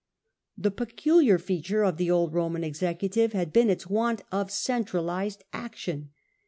[0.57, 6.09] The peculiar feature of the old Roman executive had been its want of centralised action.